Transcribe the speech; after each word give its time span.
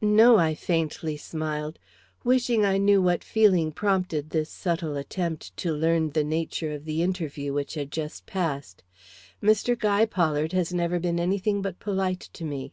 "No," 0.00 0.36
I 0.36 0.56
faintly 0.56 1.16
smiled, 1.16 1.78
wishing 2.24 2.64
I 2.64 2.76
knew 2.76 3.00
what 3.00 3.22
feeling 3.22 3.70
prompted 3.70 4.30
this 4.30 4.50
subtle 4.50 4.96
attempt 4.96 5.56
to 5.58 5.70
learn 5.72 6.10
the 6.10 6.24
nature 6.24 6.72
of 6.72 6.84
the 6.86 7.02
interview 7.04 7.52
which 7.52 7.74
had 7.74 7.92
just 7.92 8.26
passed. 8.26 8.82
"Mr. 9.40 9.78
Guy 9.78 10.04
Pollard 10.04 10.50
has 10.52 10.74
never 10.74 10.98
been 10.98 11.20
any 11.20 11.38
thing 11.38 11.62
but 11.62 11.78
polite 11.78 12.28
to 12.32 12.44
me." 12.44 12.72